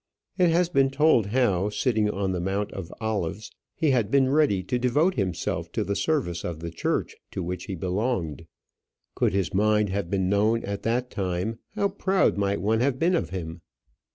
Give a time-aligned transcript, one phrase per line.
[0.35, 4.63] It has been told how, sitting on the Mount of Olives, he had been ready
[4.63, 8.47] to devote himself to the service of the church to which he belonged.
[9.13, 13.13] Could his mind have been known at that time, how proud might one have been
[13.13, 13.61] of him!